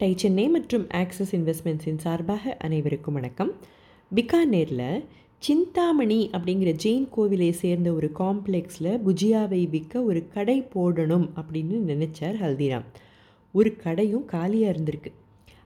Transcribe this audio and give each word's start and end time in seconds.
Tie 0.00 0.12
Chennai 0.16 0.48
மற்றும் 0.48 0.90
axis 0.90 1.36
இன்வெஸ்ட்மெண்ட்ஸின் 1.36 1.98
சார்பாக 1.98 2.56
அனைவருக்கும் 2.58 3.14
வணக்கம். 3.14 3.50
பிகானேரில் 4.14 5.04
சிந்தாமணி 5.38 6.30
அப்படிங்கிற 6.32 6.70
ஜெயின் 6.84 7.08
கோவிலை 7.16 7.50
சேர்ந்த 7.50 7.92
ஒரு 7.92 8.10
காம்ப்ளெக்ஸில் 8.18 9.00
புஜியாவை 9.06 9.68
விற்க 9.68 10.02
ஒரு 10.02 10.28
கடை 10.28 10.62
போடணும் 10.74 11.26
அப்படின்னு 11.40 11.76
நினச்சார் 11.90 12.36
ஹல்திராம். 12.42 12.86
ஒரு 13.52 13.76
கடையும் 13.76 14.24
காலியாக 14.24 14.78
இருந்திருக்கு. 14.78 15.12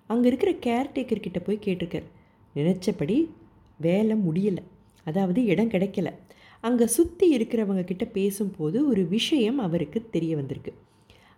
அங்கே 0.06 0.26
இருக்கிற 0.26 0.52
கேர்டேக்கர் 0.66 1.24
கிட்ட 1.26 1.38
போய் 1.38 1.64
கேட்டிருக்கார். 1.64 2.08
நினச்சபடி 2.54 3.28
வேலை 3.76 4.16
முடியலை. 4.16 4.64
அதாவது 5.04 5.44
இடம் 5.44 5.70
கிடைக்கல. 5.70 6.12
அங்கே 6.60 6.86
சுற்றி 6.86 7.36
இருக்கிறவங்க 7.36 7.84
கிட்ட 7.84 8.04
பேசும்போது 8.04 8.88
ஒரு 8.88 9.04
விஷயம் 9.06 9.58
அவருக்கு 9.58 10.02
தெரிய 10.10 10.36
வந்திருக்கு. 10.36 10.74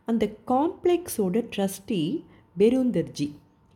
அந்த 0.04 0.36
காம்ப்ளெக்ஸோட 0.46 1.44
ட்ரஸ்டி 1.56 2.22
பெருந்தர்ஜி. 2.58 3.28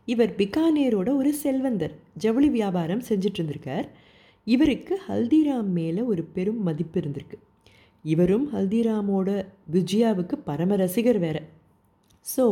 இவர் 0.07 0.31
பிகானேரோட 0.37 1.09
ஒரு 1.15 1.31
செல்வந்தர். 1.33 1.93
ஜவுளி 2.17 2.49
வியாபாரம் 2.49 3.03
செஞ்சுட்டு 3.09 3.39
இருந்திருக்கார் 3.39 3.87
இவருக்கு 4.47 4.93
ஹல்திராம் 5.07 5.69
மேலே 5.77 6.01
ஒரு 6.01 6.23
பெரும் 6.35 6.61
மதிப்பு 6.61 6.97
இருந்திருக்கு. 7.01 7.37
இவரும் 8.05 8.45
ஹல்திராமோட 8.53 9.29
விஜயாவுக்கு 9.71 10.35
பரம 10.43 10.75
ரசிகர் 10.75 11.19
வேற. 11.19 11.37
ஸோ 12.25 12.45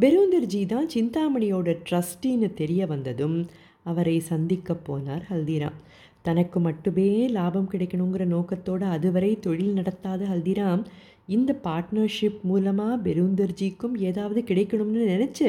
பெருந்தர்ஜி 0.00 0.66
தான் 0.66 0.88
சிந்தாமணியோட 0.94 1.74
ட்ரஸ்டின்னு 1.90 2.48
தெரிய 2.54 2.86
வந்ததும் 2.86 3.36
அவரை 3.82 4.20
சந்திக்க 4.20 4.76
போனார் 4.88 5.24
ஹல்திராம். 5.30 5.78
தனக்கு 6.22 6.58
மட்டுமே 6.60 7.08
லாபம் 7.28 7.70
கிடைக்கணுங்கிற 7.70 8.24
நோக்கத்தோடு 8.24 8.84
அதுவரை 8.86 9.38
தொழில் 9.38 9.74
நடத்தாத 9.74 10.20
ஹல்திராம் 10.24 10.82
இந்த 11.26 11.50
பார்ட்னர்ஷிப் 11.66 12.40
மூலமாக 12.42 12.96
பெருந்தர்ஜிக்கும் 13.04 13.94
ஏதாவது 14.08 14.40
கிடைக்கணும்னு 14.40 15.04
நினச்சி 15.12 15.46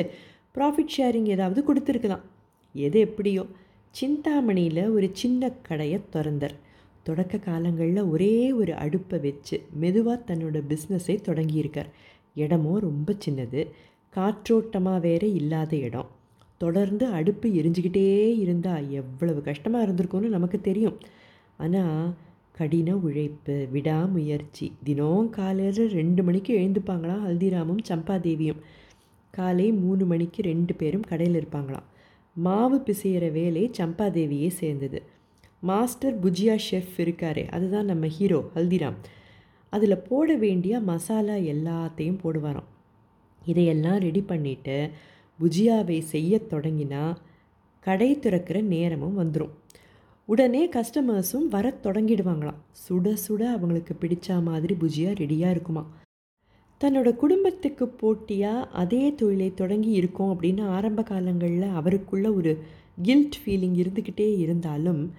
ப்ராஃபிட் 0.55 0.93
ஷேரிங் 0.97 1.29
ஏதாவது 1.35 1.61
கொடுத்துருக்கலாம். 1.67 2.23
எது 2.75 2.99
எப்படியோ 2.99 3.43
சிந்தாமணியில் 3.95 4.83
ஒரு 4.89 5.07
சின்ன 5.13 5.49
கடையை 5.67 5.99
திறந்தார். 6.09 6.55
தொடக்க 7.03 7.37
காலங்களில் 7.37 8.09
ஒரே 8.13 8.51
ஒரு 8.51 8.73
அடுப்பை 8.83 9.19
வச்சு 9.19 9.57
மெதுவாக 9.81 10.17
தன்னோட 10.29 10.59
பிஸ்னஸை 10.71 11.15
தொடங்கியிருக்கார். 11.27 11.89
இடமும் 12.35 12.79
ரொம்ப 12.79 13.15
சின்னது 13.25 13.61
காற்றோட்டமாக 14.15 14.99
வேற 14.99 15.23
இல்லாத 15.39 15.75
இடம். 15.87 16.09
தொடர்ந்து 16.57 17.05
அடுப்பு 17.07 17.47
எரிஞ்சுக்கிட்டே 17.49 18.07
இருந்தால் 18.43 18.85
எவ்வளவு 18.91 19.41
கஷ்டமாக 19.41 19.85
இருந்திருக்கும்னு 19.85 20.35
நமக்கு 20.37 20.61
தெரியும். 20.61 20.97
ஆனால் 21.57 22.13
கடின 22.57 22.95
உழைப்பு 22.95 23.67
விடாமுயற்சி. 23.71 24.67
தினம் 24.83 25.29
காலையில் 25.29 25.89
ரெண்டு 25.89 26.23
மணிக்கு 26.23 26.51
எழுந்துப்பாங்களாம் 26.59 27.23
ஹல்திராமும் 27.27 27.81
சம்பாதேவியும். 27.89 28.61
காலை 29.33 29.71
மூணு 29.71 30.05
மணிக்கு 30.05 30.41
ரெண்டு 30.41 30.73
பேரும் 30.73 31.01
கடையில் 31.01 31.39
இருப்பாங்களாம். 31.41 31.87
மாவு 32.35 32.77
பிசைகிற 32.85 33.31
வேலை 33.31 33.71
சம்பாதேவியே 33.77 34.47
சேர்ந்தது. 34.47 35.03
மாஸ்டர் 35.59 36.19
புஜியா 36.23 36.55
ஷெஃப் 36.71 36.95
இருக்காரு 36.97 37.43
அதுதான் 37.47 37.85
நம்ம 37.85 38.07
ஹீரோ 38.07 38.49
ஹல்திராம். 38.55 38.97
அதில் 39.69 40.03
போட 40.09 40.35
வேண்டிய 40.35 40.79
மசாலா 40.79 41.35
எல்லாத்தையும் 41.53 42.19
போடுவாராம். 42.23 42.69
இதையெல்லாம் 43.45 43.99
ரெடி 43.99 44.23
பண்ணிவிட்டு 44.27 44.89
புஜியாவை 45.39 45.99
செய்ய 45.99 46.41
தொடங்கினா 46.49 47.15
கடை 47.79 48.19
திறக்கிற 48.19 48.61
நேரமும் 48.61 49.17
வந்துடும் 49.19 49.53
உடனே 50.25 50.69
கஸ்டமர்ஸும் 50.69 51.47
வர 51.49 51.73
தொடங்கிடுவாங்களாம். 51.83 52.61
சுட 52.83 53.17
சுட 53.25 53.41
அவங்களுக்கு 53.55 53.95
பிடிச்ச 53.99 54.43
மாதிரி 54.43 54.73
புஜியாக 54.73 55.13
ரெடியாக 55.21 55.49
இருக்குமா. 55.49 55.83
தன்னோட 56.81 57.15
குடும்பத்துக்கு 57.15 57.87
போட்டியாக 57.87 58.65
அதே 58.81 59.13
தொழிலை 59.13 59.53
தொடங்கி 59.53 59.91
இருக்கோம் 59.91 60.31
அப்படின்னு 60.31 60.63
ஆரம்ப 60.67 61.03
காலங்களில் 61.03 61.75
அவருக்குள்ள 61.79 62.33
ஒரு 62.33 62.63
கில்ட் 63.01 63.37
ஃபீலிங் 63.41 63.77
இருந்துக்கிட்டே 63.83 64.37
இருந்தாலும் 64.37 65.13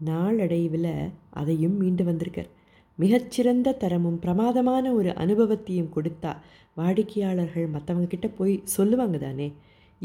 நாளடைவில் 0.00 0.92
அதையும் 1.30 1.76
மீண்டு 1.76 2.04
வந்திருக்கார். 2.04 2.50
மிகச்சிறந்த 2.98 3.72
தரமும் 3.72 4.18
பிரமாதமான 4.18 4.92
ஒரு 4.92 5.14
அனுபவத்தையும் 5.14 5.92
கொடுத்தா 5.96 6.36
வாடிக்கையாளர்கள் 6.76 7.68
மற்றவங்கக்கிட்ட 7.68 8.30
போய் 8.36 8.62
சொல்லுவாங்க 8.64 9.18
தானே. 9.18 9.52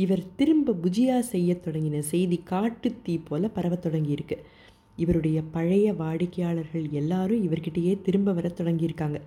இவர் 0.03 0.23
திரும்ப 0.35 0.75
புஜியா 0.83 1.17
செய்ய 1.31 1.51
தொடங்கின 1.63 1.99
செய்தி 2.11 2.37
காட்டுத்தீ 2.49 3.15
போல 3.27 3.47
பரவத் 3.47 3.85
தொடங்கியிருக்கு. 3.85 4.37
இவருடைய 4.95 5.37
பழைய 5.55 5.87
வாடிக்கையாளர்கள் 5.93 6.85
எல்லாரும் 6.91 7.43
இவர்கிட்டயே 7.47 7.93
திரும்ப 8.01 8.33
வர 8.33 8.47
தொடங்கியிருக்காங்க. 8.57 9.19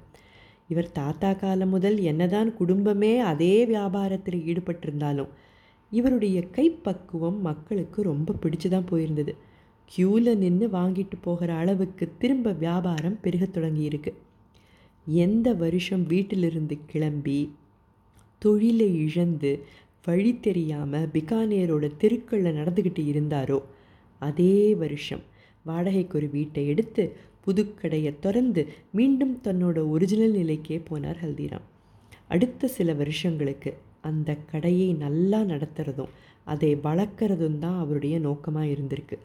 இவர் 0.69 0.93
தாத்தா 0.93 1.31
காலம் 1.33 1.69
முதல் 1.69 1.99
என்னதான் 2.11 2.51
குடும்பமே 2.57 3.13
அதே 3.31 3.55
வியாபாரத்தில் 3.67 4.41
ஈடுபட்டிருந்தாலும் 4.51 5.31
இவருடைய 5.93 6.39
கைப்பக்குவம் 6.51 7.41
மக்களுக்கு 7.41 7.99
ரொம்ப 8.03 8.35
பிடிச்சு 8.43 8.69
தான் 8.69 8.89
போயிருந்தது. 8.91 9.33
க்யூவில் 9.91 10.37
நின்று 10.37 10.67
வாங்கிட்டு 10.69 11.17
போகிற 11.21 11.51
அளவுக்கு 11.63 12.05
திரும்ப 12.19 12.53
வியாபாரம் 12.63 13.19
பெருகத் 13.23 13.55
தொடங்கியிருக்கு. 13.57 14.13
எந்த 15.07 15.49
வருஷம் 15.55 16.05
வீட்டிலிருந்து 16.07 16.77
கிளம்பி 16.87 17.39
தொழிலை 18.43 18.89
இழந்து 19.07 19.51
வழி 20.05 20.41
தெரியாமல் 20.41 21.09
பிகானேரோட 21.13 21.85
தெருக்களில் 21.97 22.57
நடந்துக்கிட்டு 22.57 23.03
இருந்தாரோ? 23.13 23.59
அதே 24.19 24.75
வருஷம் 24.75 25.23
வாடகைக்கு 25.63 26.19
ஒரு 26.19 26.29
வீட்டை 26.31 26.67
எடுத்து 26.67 27.05
புதுக்கடையை 27.47 28.13
திறந்து 28.21 28.63
மீண்டும் 28.91 29.41
தன்னோட 29.45 29.89
ஒரிஜினல் 29.89 30.35
நிலைக்கே 30.35 30.79
போனார் 30.91 31.21
ஹல்திராம். 31.23 31.67
அடுத்த 32.29 32.69
சில 32.69 32.93
வருஷங்களுக்கு 32.93 33.77
அந்த 34.01 34.37
கடையை 34.51 34.93
நல்லா 34.95 35.41
நடத்துகிறதும் 35.43 36.13
அதை 36.45 36.71
வளர்க்குறதும் 36.77 37.59
தான் 37.59 37.79
அவருடைய 37.79 38.19
நோக்கமாக 38.19 38.67
இருந்திருக்கு. 38.67 39.19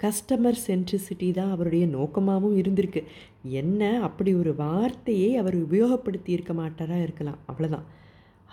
கஸ்டமர் 0.00 0.58
சென்ட்ரிசிட்டி 0.66 1.30
தான் 1.30 1.50
அவருடைய 1.50 1.86
நோக்கமாகவும் 1.86 2.58
இருந்திருக்கு. 2.60 3.02
என்ன 3.42 4.00
அப்படி 4.00 4.34
ஒரு 4.34 4.54
வார்த்தையை 4.54 5.36
அவர் 5.36 5.56
உபயோகப்படுத்தி 5.66 6.30
இருக்க 6.30 6.52
மாட்டாராக 6.52 7.02
இருக்கலாம். 7.02 7.40
அவ்வளோதான் 7.50 7.86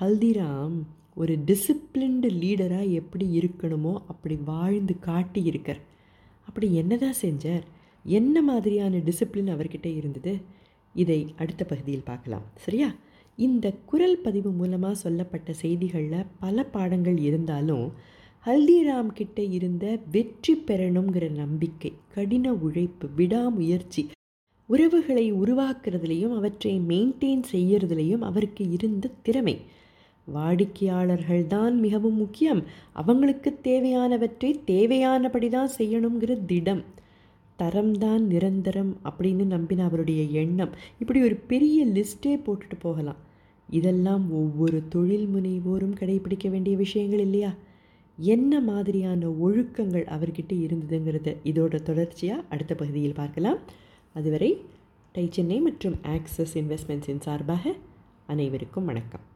ஹல்திராம் 0.02 0.78
ஒரு 1.18 1.34
டிசிப்ளின்டு 1.46 2.30
லீடராக 2.42 2.92
எப்படி 2.92 3.26
இருக்கணுமோ 3.40 3.94
அப்படி 4.08 4.36
வாழ்ந்து 4.46 4.96
காட்டியிருக்கார் 5.06 5.82
அப்படி 6.48 6.68
என்னதான் 6.74 7.18
செஞ்சார்? 7.22 7.64
என்ன 8.06 8.42
மாதிரியான 8.42 8.98
டிசிப்ளின் 8.98 9.50
அவர்கிட்ட 9.54 9.88
இருந்தது? 9.96 10.34
இதை 10.96 11.18
அடுத்த 11.36 11.64
பகுதியில் 11.66 12.06
பார்க்கலாம். 12.06 12.46
சரியா? 12.56 12.90
இந்த 13.38 13.66
குரல் 13.86 14.18
பதிவு 14.22 14.52
மூலமாக 14.52 14.96
சொல்லப்பட்ட 14.96 15.54
செய்திகளில் 15.54 16.30
பல 16.40 16.64
பாடங்கள் 16.66 17.18
இருந்தாலும் 17.20 17.88
ஹல்திராம் 18.46 19.10
கிட்ட 19.14 19.40
இருந்த 19.58 19.86
வெற்றி 20.12 20.54
பெறணுங்கிற 20.68 21.26
நம்பிக்கை 21.32 21.92
கடின 22.14 22.54
உழைப்பு 22.66 23.08
விடாமுயற்சி 23.16 24.04
உறவுகளை 24.70 25.26
உருவாக்குறதுலையும் 25.34 26.34
அவற்றை 26.34 26.74
மெயின்டைன் 26.88 27.44
செய்யறதுலேயும் 27.52 28.24
அவருக்கு 28.30 28.64
இருந்த 28.70 29.12
திறமை. 29.22 29.56
வாடிக்கையாளர்கள்தான் 30.34 31.74
மிகவும் 31.74 32.16
முக்கியம். 32.16 32.64
அவங்களுக்கு 32.94 33.60
தேவையானவற்றை 33.64 34.64
தேவையானபடி 34.66 35.50
தான் 35.50 35.70
செய்யணுங்கிற 35.78 36.46
திடம். 36.46 36.84
தரம்தான் 37.60 38.20
நிரந்தரம் 38.20 38.98
அப்படின்னு 39.04 39.46
நம்பின 39.46 39.84
அவருடைய 39.84 40.24
எண்ணம். 40.24 40.70
இப்படி 41.00 41.24
ஒரு 41.24 41.36
பெரிய 41.36 41.86
லிஸ்ட்டே 41.86 42.28
போட்டுட்டு 42.28 42.80
போகலாம். 42.80 43.16
இதெல்லாம் 43.70 44.32
ஒவ்வொரு 44.32 44.84
தொழில் 44.90 45.28
முனைவோரும் 45.28 45.96
கடைபிடிக்க 46.00 46.50
வேண்டிய 46.50 46.78
விஷயங்கள் 46.78 47.20
இல்லையா? 47.20 47.54
என்ன 48.18 48.60
மாதிரியான 48.62 49.28
ஒழுக்கங்கள் 49.28 50.06
அவர்கிட்ட 50.06 50.54
இருந்ததுங்கிறத 50.54 51.36
இதோட 51.44 51.82
தொடர்ச்சியாக 51.82 52.42
அடுத்த 52.50 52.76
பகுதியில் 52.76 53.14
பார்க்கலாம். 53.14 53.58
அதுவரை 54.14 54.62
டை 55.14 55.28
சென்னை 55.32 55.60
மற்றும் 55.60 55.96
ஆக்சஸ் 56.04 56.54
இன்வெஸ்ட்மெண்ட்ஸின் 56.54 57.20
சார்பாக 57.20 57.74
அனைவருக்கும் 58.28 58.86
வணக்கம். 58.86 59.36